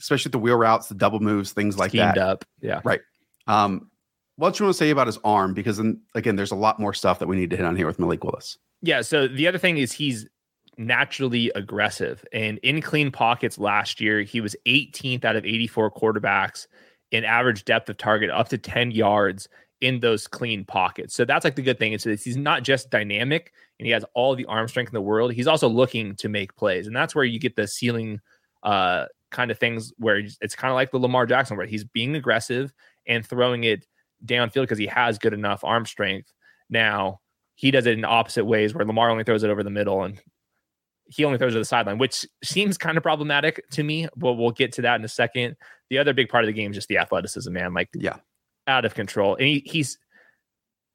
[0.00, 2.18] especially the wheel routes, the double moves, things like Schemed that.
[2.18, 2.44] up.
[2.60, 2.80] Yeah.
[2.84, 3.00] Right.
[3.46, 3.90] Um,
[4.36, 5.54] what you want to say about his arm?
[5.54, 7.86] Because then again, there's a lot more stuff that we need to hit on here
[7.86, 8.58] with Malik Willis.
[8.80, 9.02] Yeah.
[9.02, 10.26] So the other thing is he's
[10.78, 16.66] naturally aggressive and in clean pockets last year, he was 18th out of 84 quarterbacks
[17.10, 19.48] in average depth of target up to 10 yards
[19.82, 21.14] in those clean pockets.
[21.14, 24.34] So that's like the good thing is he's not just dynamic and he has all
[24.34, 25.32] the arm strength in the world.
[25.32, 28.20] He's also looking to make plays, and that's where you get the ceiling
[28.62, 32.14] uh, kind of things where it's kind of like the Lamar Jackson where he's being
[32.14, 32.72] aggressive
[33.06, 33.84] and throwing it
[34.24, 36.32] downfield because he has good enough arm strength.
[36.70, 37.20] Now
[37.54, 40.20] he does it in opposite ways where Lamar only throws it over the middle and
[41.06, 44.08] he only throws to the sideline, which seems kind of problematic to me.
[44.16, 45.56] But we'll get to that in a second.
[45.90, 47.74] The other big part of the game is just the athleticism, man.
[47.74, 48.16] Like, yeah,
[48.66, 49.34] out of control.
[49.36, 49.98] And he, he's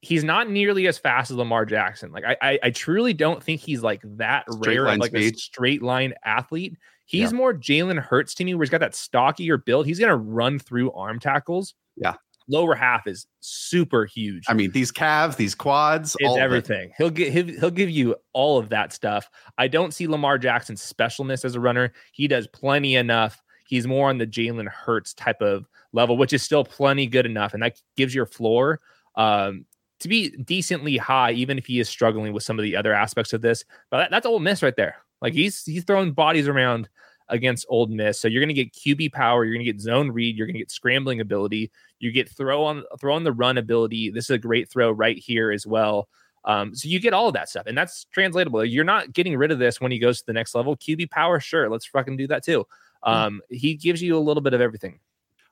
[0.01, 2.11] he's not nearly as fast as Lamar Jackson.
[2.11, 5.35] Like I, I, I truly don't think he's like that straight rare, like speed.
[5.35, 6.77] a straight line athlete.
[7.05, 7.37] He's yeah.
[7.37, 9.85] more Jalen Hurts to me, where he's got that stockier build.
[9.85, 11.73] He's gonna run through arm tackles.
[11.95, 12.15] Yeah.
[12.49, 14.45] Lower half is super huge.
[14.47, 16.91] I mean, these calves, these quads, it's everything.
[16.97, 19.29] He'll get he'll, he'll give you all of that stuff.
[19.57, 21.91] I don't see Lamar Jackson's specialness as a runner.
[22.13, 23.41] He does plenty enough.
[23.67, 27.53] He's more on the Jalen Hurts type of level, which is still plenty good enough,
[27.53, 28.79] and that gives your floor
[29.15, 29.65] um,
[29.99, 33.33] to be decently high, even if he is struggling with some of the other aspects
[33.33, 33.65] of this.
[33.89, 34.95] But that, that's Ole Miss right there.
[35.21, 36.88] Like he's he's throwing bodies around
[37.29, 40.11] against Ole Miss, so you're going to get QB power, you're going to get zone
[40.11, 43.57] read, you're going to get scrambling ability, you get throw on throw on the run
[43.57, 44.09] ability.
[44.09, 46.07] This is a great throw right here as well.
[46.45, 48.63] Um, so you get all of that stuff, and that's translatable.
[48.63, 50.77] You're not getting rid of this when he goes to the next level.
[50.77, 52.65] QB power, sure, let's fucking do that too.
[53.03, 54.99] Um, he gives you a little bit of everything.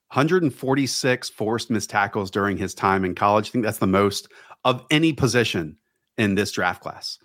[0.09, 3.49] 146 forced missed tackles during his time in college.
[3.49, 4.29] I think that's the most
[4.63, 5.77] of any position
[6.17, 7.17] in this draft class.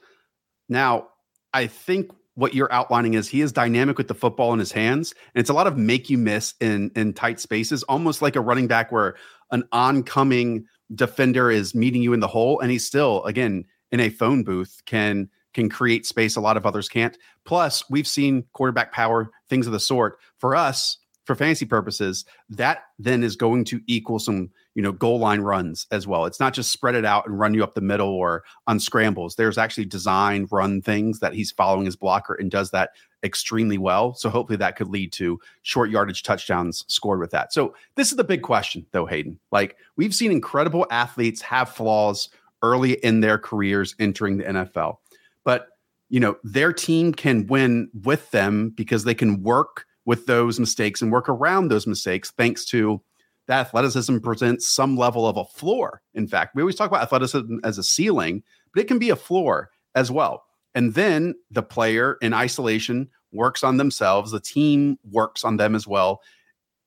[0.69, 1.09] Now,
[1.53, 2.11] I think
[2.41, 5.51] what you're outlining is he is dynamic with the football in his hands, and it's
[5.51, 8.91] a lot of make you miss in in tight spaces, almost like a running back
[8.91, 9.15] where
[9.51, 14.09] an oncoming defender is meeting you in the hole, and he's still again in a
[14.09, 17.19] phone booth can can create space a lot of others can't.
[17.45, 20.19] Plus, we've seen quarterback power, things of the sort.
[20.39, 20.97] For us,
[21.31, 25.87] for fantasy purposes, that then is going to equal some, you know, goal line runs
[25.93, 26.25] as well.
[26.25, 29.37] It's not just spread it out and run you up the middle or on scrambles.
[29.37, 32.91] There's actually design run things that he's following his blocker and does that
[33.23, 34.13] extremely well.
[34.15, 37.53] So hopefully that could lead to short yardage touchdowns scored with that.
[37.53, 39.39] So this is the big question though, Hayden.
[39.53, 42.29] Like we've seen incredible athletes have flaws
[42.63, 44.97] early in their careers entering the NFL.
[45.45, 45.69] But
[46.09, 51.03] you know, their team can win with them because they can work with those mistakes
[51.03, 53.01] and work around those mistakes thanks to
[53.47, 56.03] that athleticism presents some level of a floor.
[56.15, 59.17] In fact, we always talk about athleticism as a ceiling, but it can be a
[59.17, 60.45] floor as well.
[60.75, 65.87] And then the player in isolation works on themselves, the team works on them as
[65.87, 66.21] well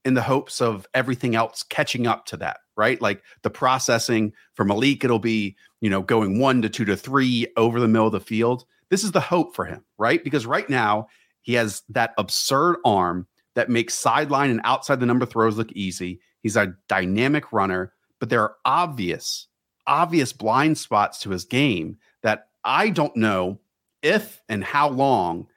[0.06, 3.02] in the hopes of everything else catching up to that, right?
[3.02, 7.47] Like the processing for Malik, it'll be, you know, going one to two to three
[7.58, 8.65] over the middle of the field.
[8.89, 10.23] This is the hope for him, right?
[10.23, 11.08] Because right now
[11.43, 16.19] he has that absurd arm that makes sideline and outside the number throws look easy.
[16.41, 19.47] He's a dynamic runner, but there are obvious,
[19.86, 23.60] obvious blind spots to his game that I don't know
[24.01, 25.47] if and how long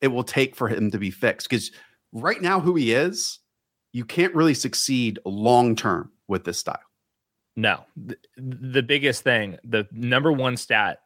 [0.00, 1.48] it will take for him to be fixed.
[1.48, 1.70] Because
[2.12, 3.40] right now, who he is,
[3.92, 6.80] you can't really succeed long term with this style.
[7.56, 11.00] No, the, the biggest thing, the number one stat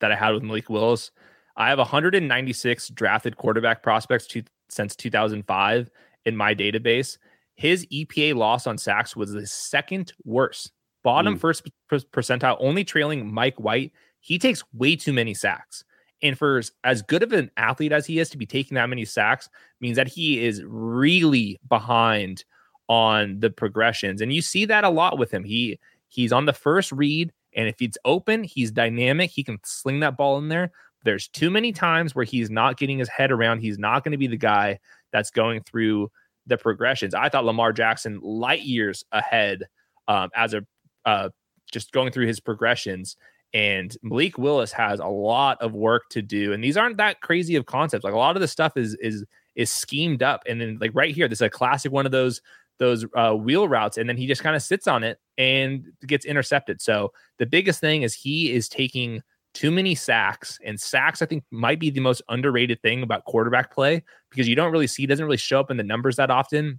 [0.00, 1.10] that I had with Malik Willis
[1.56, 5.90] I have 196 drafted quarterback prospects to, since 2005
[6.24, 7.18] in my database.
[7.54, 11.40] His EPA loss on sacks was the second worst, bottom mm.
[11.40, 13.92] first percentile, only trailing Mike White.
[14.20, 15.82] He takes way too many sacks.
[16.22, 19.04] And for as good of an athlete as he is to be taking that many
[19.04, 19.48] sacks
[19.80, 22.44] means that he is really behind
[22.88, 24.20] on the progressions.
[24.20, 25.44] And you see that a lot with him.
[25.44, 29.30] He he's on the first read, and if it's open, he's dynamic.
[29.30, 30.72] He can sling that ball in there.
[31.06, 33.60] There's too many times where he's not getting his head around.
[33.60, 34.78] He's not going to be the guy
[35.12, 36.10] that's going through
[36.46, 37.14] the progressions.
[37.14, 39.62] I thought Lamar Jackson light years ahead
[40.08, 40.62] um, as a
[41.04, 41.30] uh,
[41.72, 43.16] just going through his progressions.
[43.54, 46.52] And Malik Willis has a lot of work to do.
[46.52, 48.04] And these aren't that crazy of concepts.
[48.04, 50.42] Like a lot of the stuff is is is schemed up.
[50.46, 52.42] And then like right here, this is a classic one of those
[52.78, 56.26] those uh, wheel routes, and then he just kind of sits on it and gets
[56.26, 56.82] intercepted.
[56.82, 59.22] So the biggest thing is he is taking
[59.56, 60.58] too many sacks.
[60.64, 64.54] And sacks, I think, might be the most underrated thing about quarterback play because you
[64.54, 66.78] don't really see, doesn't really show up in the numbers that often.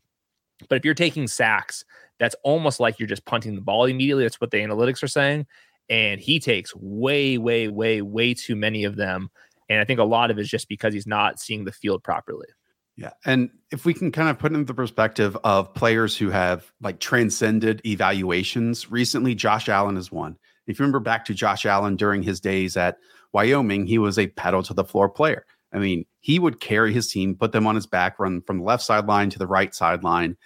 [0.70, 1.84] But if you're taking sacks,
[2.20, 4.24] that's almost like you're just punting the ball immediately.
[4.24, 5.48] That's what the analytics are saying.
[5.90, 9.30] And he takes way, way, way, way too many of them.
[9.70, 12.04] And I think a lot of it is just because he's not seeing the field
[12.04, 12.48] properly.
[12.96, 13.12] Yeah.
[13.26, 17.00] And if we can kind of put into the perspective of players who have like
[17.00, 20.38] transcended evaluations recently, Josh Allen is one.
[20.68, 22.98] If you remember back to Josh Allen during his days at
[23.34, 25.46] Wyoming, he was a pedal to the floor player.
[25.74, 28.64] I mean, he would carry his team, put them on his back, run from the
[28.64, 30.38] left sideline to the right sideline,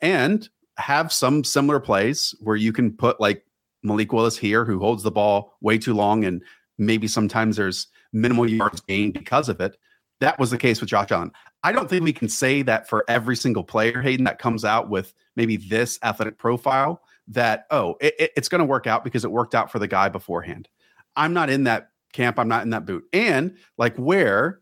[0.00, 3.44] and have some similar plays where you can put like
[3.82, 6.42] Malik Willis here, who holds the ball way too long, and
[6.78, 9.76] maybe sometimes there's minimal yards gained because of it.
[10.20, 11.32] That was the case with Josh Allen.
[11.64, 14.88] I don't think we can say that for every single player, Hayden, that comes out
[14.88, 19.24] with maybe this athletic profile that oh it, it, it's going to work out because
[19.24, 20.68] it worked out for the guy beforehand.
[21.16, 23.04] I'm not in that camp i'm not in that boot.
[23.12, 24.60] And like where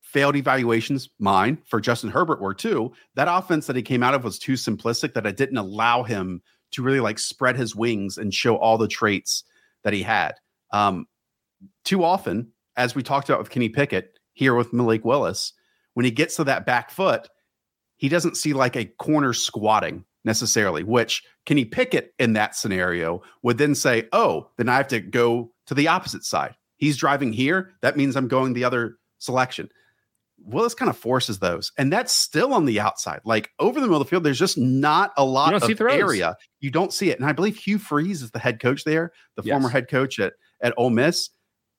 [0.00, 4.24] failed evaluations mine for justin herbert were too that offense that he came out of
[4.24, 8.34] was too simplistic that it didn't allow him to really like spread his wings and
[8.34, 9.44] show all the traits
[9.84, 10.34] that he had.
[10.72, 11.06] Um
[11.84, 15.52] too often as we talked about with kenny pickett here with malik willis
[15.94, 17.28] when he gets to that back foot
[17.96, 23.58] he doesn't see like a corner squatting necessarily, which Kenny Pickett in that scenario would
[23.58, 26.54] then say, oh, then I have to go to the opposite side.
[26.76, 27.72] He's driving here.
[27.80, 29.68] That means I'm going the other selection.
[30.44, 33.20] Willis kind of forces those, and that's still on the outside.
[33.24, 36.36] Like over the middle of the field, there's just not a lot of area.
[36.58, 37.20] You don't see it.
[37.20, 39.52] And I believe Hugh Freeze is the head coach there, the yes.
[39.52, 41.30] former head coach at, at Ole Miss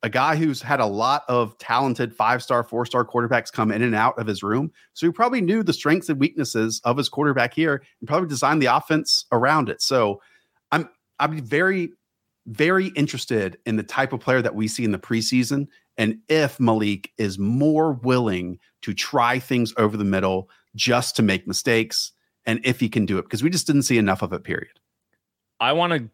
[0.04, 3.82] a guy who's had a lot of talented five star, four star quarterbacks come in
[3.82, 4.72] and out of his room.
[4.94, 8.62] So he probably knew the strengths and weaknesses of his quarterback here and probably designed
[8.62, 9.82] the offense around it.
[9.82, 10.22] So
[10.72, 10.90] I'm
[11.32, 11.94] be very
[12.48, 15.66] very interested in the type of player that we see in the preseason
[15.98, 21.48] and if Malik is more willing to try things over the middle just to make
[21.48, 22.12] mistakes
[22.46, 24.78] and if he can do it because we just didn't see enough of it period.
[25.62, 26.10] I want to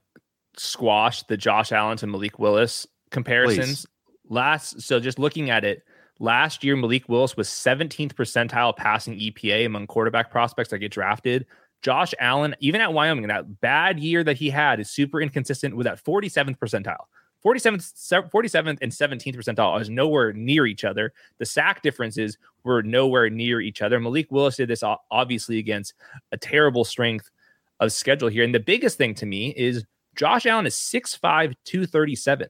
[0.55, 3.85] squash the Josh Allen to Malik Willis comparisons.
[3.85, 3.87] Please.
[4.31, 5.83] Last so just looking at it,
[6.19, 11.45] last year Malik Willis was 17th percentile passing EPA among quarterback prospects that get drafted.
[11.81, 15.85] Josh Allen, even at Wyoming, that bad year that he had is super inconsistent with
[15.85, 17.05] that 47th percentile.
[17.43, 21.13] 47th, 47th and 17th percentile is nowhere near each other.
[21.37, 23.99] The sack differences were nowhere near each other.
[23.99, 25.93] Malik Willis did this obviously against
[26.33, 27.31] a terrible strength
[27.79, 28.43] of schedule here.
[28.43, 29.85] And the biggest thing to me is
[30.17, 32.49] Josh Allen is 6'5, 237.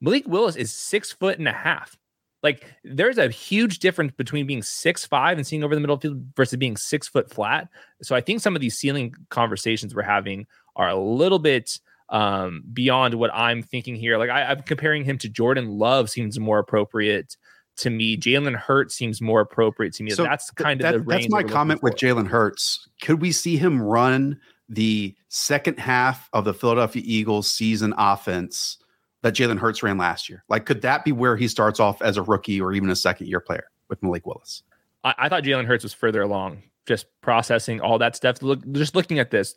[0.00, 1.96] Malik Willis is six foot and a half.
[2.42, 6.22] Like there's a huge difference between being six five and seeing over the middle field
[6.36, 7.68] versus being six foot flat.
[8.02, 11.80] So I think some of these ceiling conversations we're having are a little bit
[12.10, 14.18] um, beyond what I'm thinking here.
[14.18, 17.36] Like I, am comparing him to Jordan Love seems more appropriate
[17.78, 18.16] to me.
[18.16, 20.10] Jalen Hurts seems more appropriate to me.
[20.10, 21.28] So that's kind of the range.
[21.28, 22.88] That's my comment with Jalen Hurts.
[23.02, 28.78] Could we see him run the second half of the Philadelphia Eagles season offense?
[29.22, 30.44] That Jalen Hurts ran last year?
[30.48, 33.26] Like, could that be where he starts off as a rookie or even a second
[33.26, 34.62] year player with Malik Willis?
[35.04, 38.42] I, I thought Jalen Hurts was further along, just processing all that stuff.
[38.42, 39.56] Look, just looking at this,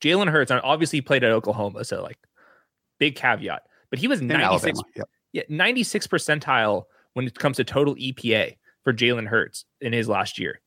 [0.00, 2.18] Jalen Hurts and obviously played at Oklahoma, so like
[2.98, 5.08] big caveat, but he was 96, yep.
[5.32, 10.38] yeah, 96 percentile when it comes to total EPA for Jalen Hurts in his last
[10.38, 10.60] year.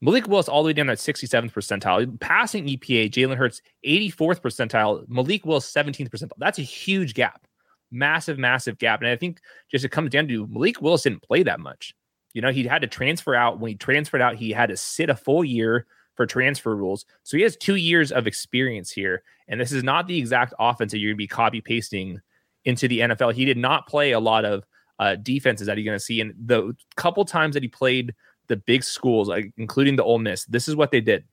[0.00, 2.20] Malik Willis all the way down at 67th percentile.
[2.20, 6.32] Passing EPA, Jalen Hurts 84th percentile, Malik Willis 17th percentile.
[6.36, 7.46] That's a huge gap
[7.94, 9.00] massive, massive gap.
[9.00, 11.94] And I think just it comes down to Malik Willis didn't play that much.
[12.32, 13.60] You know, he had to transfer out.
[13.60, 17.06] When he transferred out, he had to sit a full year for transfer rules.
[17.22, 19.22] So he has two years of experience here.
[19.48, 22.20] And this is not the exact offense that you're going to be copy pasting
[22.64, 23.34] into the NFL.
[23.34, 24.64] He did not play a lot of
[24.98, 26.20] uh, defenses that you're going to see.
[26.20, 28.14] And the couple times that he played
[28.48, 31.24] the big schools, like, including the Ole Miss, this is what they did.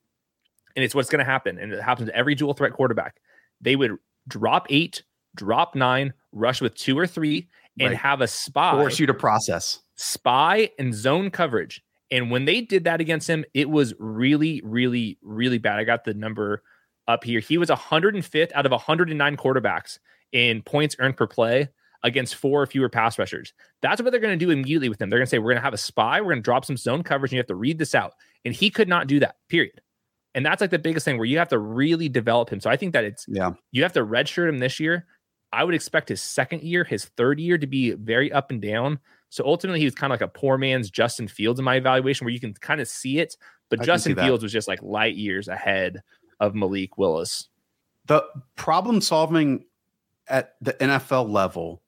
[0.76, 1.58] And it's what's going to happen.
[1.58, 3.17] And it happens to every dual threat quarterback.
[3.60, 3.97] They would
[4.28, 5.04] drop eight,
[5.36, 7.98] drop nine, rush with two or three, and right.
[7.98, 11.82] have a spy force you to process spy and zone coverage.
[12.10, 15.80] And when they did that against him, it was really, really, really bad.
[15.80, 16.63] I got the number
[17.08, 17.39] up here.
[17.39, 20.00] He was 105th out of 109 quarterbacks
[20.34, 21.70] in points earned per play
[22.04, 23.54] against four or fewer pass rushers.
[23.82, 25.10] That's what they're going to do immediately with him.
[25.10, 26.20] They're going to say, We're going to have a spy.
[26.20, 28.13] We're going to drop some zone coverage, and you have to read this out.
[28.44, 29.82] And he could not do that, period.
[30.34, 32.60] And that's like the biggest thing where you have to really develop him.
[32.60, 35.06] So I think that it's, yeah, you have to redshirt him this year
[35.54, 39.00] I would expect his second year, his third year to be very up and down.
[39.30, 42.26] So ultimately, he was kind of like a poor man's Justin Fields in my evaluation,
[42.26, 43.36] where you can kind of see it.
[43.70, 46.04] But I Justin Fields was just like light years ahead
[46.40, 47.48] of Malik Willis.
[48.08, 49.66] The problem solving
[50.28, 51.82] at the NFL level,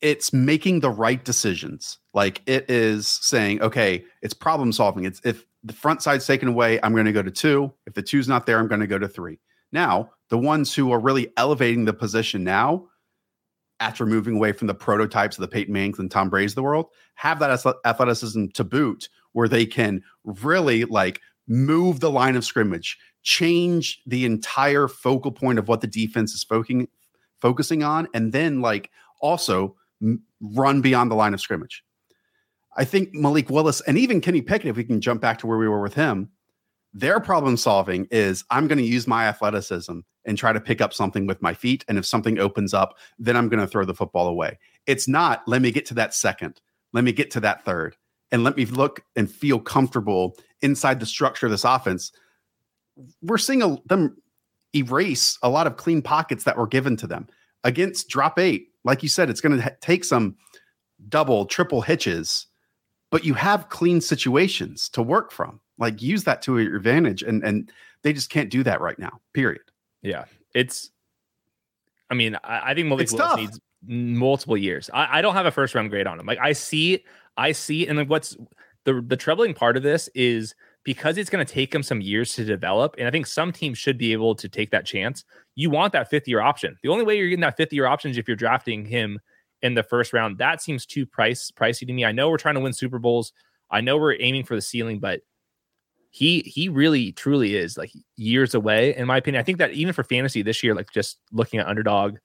[0.00, 1.98] it's making the right decisions.
[2.12, 5.04] Like it is saying, okay, it's problem solving.
[5.04, 7.72] It's if the front side's taken away, I'm going to go to two.
[7.86, 9.38] If the two's not there, I'm going to go to three.
[9.72, 12.86] Now, the ones who are really elevating the position now,
[13.80, 16.62] after moving away from the prototypes of the Peyton Mannings and Tom Brady's of the
[16.62, 22.44] world, have that athleticism to boot where they can really like move the line of
[22.44, 26.88] scrimmage, change the entire focal point of what the defense is focusing
[27.40, 31.84] focusing on, and then like also m- run beyond the line of scrimmage.
[32.76, 35.58] I think Malik Willis and even Kenny Pickett, if we can jump back to where
[35.58, 36.30] we were with him,
[36.98, 40.92] their problem solving is I'm going to use my athleticism and try to pick up
[40.92, 41.84] something with my feet.
[41.86, 44.58] And if something opens up, then I'm going to throw the football away.
[44.86, 46.60] It's not, let me get to that second,
[46.92, 47.96] let me get to that third,
[48.32, 52.10] and let me look and feel comfortable inside the structure of this offense.
[53.22, 54.16] We're seeing a, them
[54.74, 57.28] erase a lot of clean pockets that were given to them
[57.62, 58.68] against drop eight.
[58.84, 60.36] Like you said, it's going to ha- take some
[61.08, 62.46] double, triple hitches,
[63.12, 67.42] but you have clean situations to work from like use that to your advantage and
[67.44, 67.70] and
[68.02, 69.62] they just can't do that right now period.
[70.02, 70.90] Yeah it's
[72.10, 73.38] i mean i, I think malik willis tough.
[73.38, 74.90] needs multiple years.
[74.92, 76.26] I, I don't have a first round grade on him.
[76.26, 77.04] Like i see
[77.36, 78.36] i see and like what's
[78.84, 80.54] the the troubling part of this is
[80.84, 83.76] because it's going to take him some years to develop and i think some teams
[83.76, 85.24] should be able to take that chance
[85.58, 86.78] you want that fifth year option.
[86.84, 89.18] The only way you're getting that fifth year option is if you're drafting him
[89.60, 90.38] in the first round.
[90.38, 92.04] That seems too price pricey to me.
[92.04, 93.32] I know we're trying to win super bowls.
[93.68, 95.20] I know we're aiming for the ceiling but
[96.10, 99.40] he he really truly is like years away in my opinion.
[99.40, 102.16] I think that even for fantasy this year, like just looking at underdog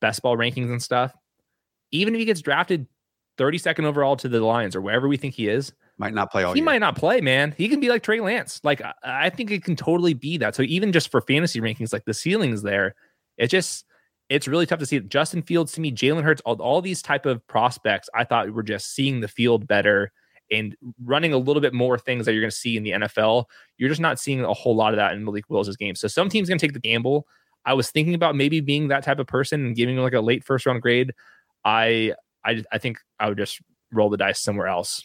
[0.00, 1.14] best ball rankings and stuff,
[1.90, 2.86] even if he gets drafted
[3.38, 6.52] 32nd overall to the Lions or wherever we think he is, might not play all
[6.52, 6.64] he year.
[6.64, 7.54] might not play, man.
[7.56, 8.60] He can be like Trey Lance.
[8.62, 10.54] Like I, I think it can totally be that.
[10.54, 12.94] So even just for fantasy rankings, like the ceiling's there.
[13.38, 13.86] It just
[14.28, 15.00] it's really tough to see.
[15.00, 18.62] Justin Fields to me, Jalen Hurts, all, all these type of prospects, I thought were
[18.62, 20.12] just seeing the field better
[20.50, 23.44] and running a little bit more things that you're going to see in the NFL.
[23.78, 25.94] You're just not seeing a whole lot of that in Malik Willis' game.
[25.94, 27.26] So some teams going to take the gamble.
[27.64, 30.44] I was thinking about maybe being that type of person and giving like a late
[30.44, 31.12] first round grade.
[31.64, 33.60] I I I think I would just
[33.92, 35.02] roll the dice somewhere else.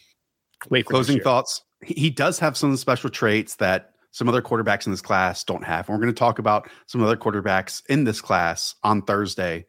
[0.70, 0.86] Wait.
[0.86, 1.64] Closing thoughts.
[1.84, 5.89] He does have some special traits that some other quarterbacks in this class don't have.
[5.89, 9.66] And we're going to talk about some other quarterbacks in this class on Thursday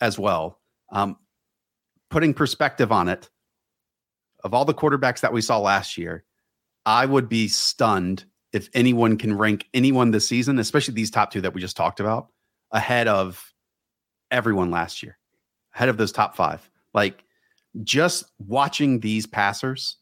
[0.00, 0.58] as well.
[0.90, 1.16] Um,
[2.10, 3.30] putting perspective on it,
[4.44, 6.24] of all the quarterbacks that we saw last year,
[6.84, 11.40] I would be stunned if anyone can rank anyone this season, especially these top two
[11.40, 12.28] that we just talked about,
[12.70, 13.52] ahead of
[14.30, 15.18] everyone last year,
[15.74, 16.68] ahead of those top five.
[16.94, 17.24] Like
[17.82, 19.96] just watching these passers,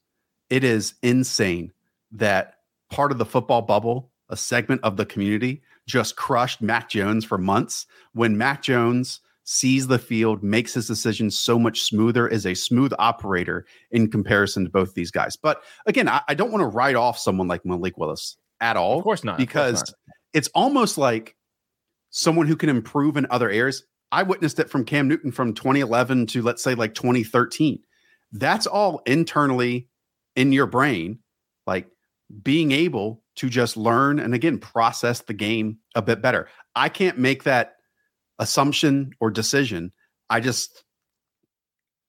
[0.50, 1.72] it is insane
[2.12, 2.58] that
[2.90, 7.38] part of the football bubble, a segment of the community, just crushed Mac Jones for
[7.38, 7.86] months.
[8.12, 12.92] When Mac Jones sees the field, makes his decisions so much smoother, is a smooth
[12.98, 15.36] operator in comparison to both these guys.
[15.36, 18.98] But again, I, I don't want to write off someone like Malik Willis at all.
[18.98, 19.38] Of course not.
[19.38, 20.14] Because course not.
[20.32, 21.36] it's almost like
[22.10, 23.84] someone who can improve in other areas.
[24.10, 27.78] I witnessed it from Cam Newton from 2011 to let's say like 2013.
[28.32, 29.88] That's all internally
[30.36, 31.18] in your brain.
[31.66, 31.88] Like
[32.42, 36.48] being able to just learn and again process the game a bit better.
[36.74, 37.73] I can't make that
[38.38, 39.92] assumption or decision.
[40.30, 40.84] I just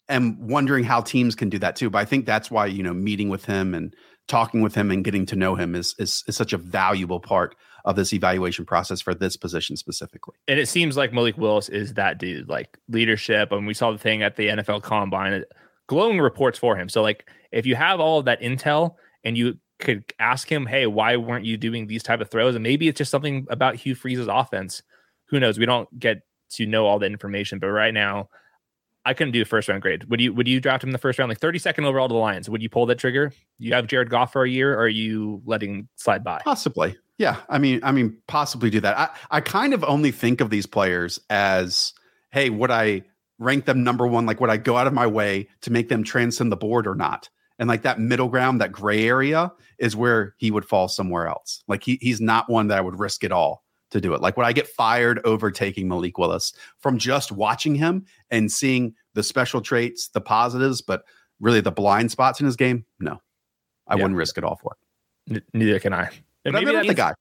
[0.10, 1.90] am wondering how teams can do that too.
[1.90, 3.94] But I think that's why, you know, meeting with him and
[4.28, 7.56] talking with him and getting to know him is, is, is such a valuable part
[7.86, 10.36] of this evaluation process for this position specifically.
[10.48, 13.52] And it seems like Malik Willis is that dude, like leadership.
[13.52, 15.44] And we saw the thing at the NFL combine,
[15.88, 16.90] glowing reports for him.
[16.90, 20.88] So like if you have all of that intel and you could ask him, "Hey,
[20.88, 23.96] why weren't you doing these type of throws?" And maybe it's just something about Hugh
[23.96, 24.82] Freeze's offense.
[25.28, 25.58] Who knows?
[25.58, 26.22] We don't get
[26.52, 28.30] to know all the information, but right now,
[29.06, 30.06] I couldn't do a first round grade.
[30.06, 30.34] Would you?
[30.34, 32.50] Would you draft him in the first round, like thirty second overall to the Lions?
[32.50, 33.32] Would you pull that trigger?
[33.60, 36.42] You have Jared Goff for a year, or are you letting slide by?
[36.44, 37.38] Possibly, yeah.
[37.50, 38.98] I mean, I mean, possibly do that.
[38.98, 41.94] I I kind of only think of these players as,
[42.32, 43.04] hey, would I
[43.38, 44.26] rank them number one?
[44.26, 46.96] Like, would I go out of my way to make them transcend the board or
[46.96, 47.30] not?
[47.60, 51.64] and like that middle ground, that gray area is where he would fall somewhere else.
[51.68, 53.64] Like he he's not one that I would risk it all
[53.96, 54.22] to do it.
[54.22, 58.94] Like when I get fired over taking Malik Willis from just watching him and seeing
[59.14, 61.04] the special traits, the positives, but
[61.40, 62.86] really the blind spots in his game?
[63.00, 63.22] No,
[63.88, 64.04] I yeah.
[64.04, 64.76] wouldn't risk it all for
[65.28, 65.36] it.
[65.36, 66.10] N- neither can I.
[66.44, 67.14] And maybe that's the guy.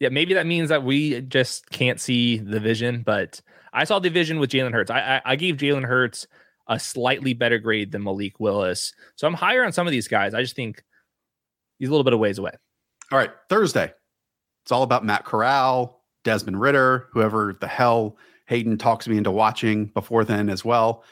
[0.00, 3.02] Yeah, maybe that means that we just can't see the vision.
[3.02, 3.40] But
[3.72, 4.90] I saw the vision with Jalen Hurts.
[4.90, 6.26] I, I, I gave Jalen Hurts
[6.66, 8.92] a slightly better grade than Malik Willis.
[9.16, 10.34] So I'm higher on some of these guys.
[10.34, 10.82] I just think
[11.78, 12.52] he's a little bit of ways away.
[13.12, 13.92] All right, Thursday.
[14.64, 15.93] It's all about Matt Corral,
[16.24, 18.16] Desmond Ridder, whoever the hell
[18.46, 21.04] Hayden talks me into watching before then as well.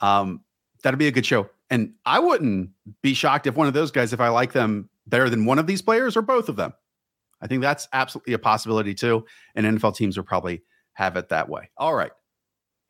[0.00, 0.42] Um,
[0.82, 1.48] that'd be a good show.
[1.70, 2.70] And I wouldn't
[3.02, 5.66] be shocked if one of those guys, if I like them better than one of
[5.66, 6.72] these players or both of them.
[7.40, 9.24] I think that's absolutely a possibility too.
[9.54, 10.62] And NFL teams will probably
[10.94, 11.70] have it that way.
[11.76, 12.12] All right.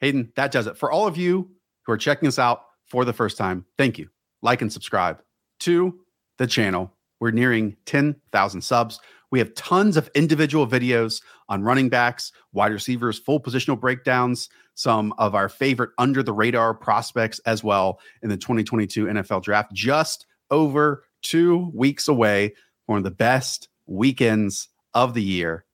[0.01, 0.77] Hayden, that does it.
[0.77, 1.51] For all of you
[1.83, 4.09] who are checking us out for the first time, thank you.
[4.43, 5.23] Like and subscribe
[5.61, 5.99] to
[6.39, 6.93] the channel.
[7.21, 9.01] We're nearing 10,000 subs.
[9.31, 15.13] We have tons of individual videos on running backs, wide receivers, full positional breakdowns, some
[15.19, 19.73] of our favorite under the radar prospects as well in the 2022 NFL draft.
[19.73, 22.55] Just over two weeks away,
[22.87, 25.65] one of the best weekends of the year.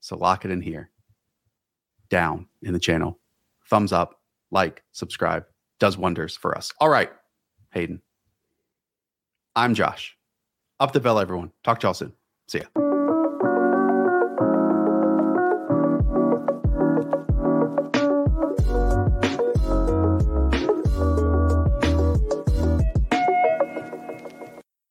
[0.00, 0.90] So lock it in here.
[2.10, 3.18] Down in the channel.
[3.68, 4.20] Thumbs up,
[4.50, 5.44] like, subscribe
[5.80, 6.72] does wonders for us.
[6.78, 7.10] All right,
[7.72, 8.00] Hayden.
[9.56, 10.16] I'm Josh.
[10.80, 11.52] Up the bell, everyone.
[11.62, 12.14] Talk to y'all soon.
[12.48, 12.89] See ya.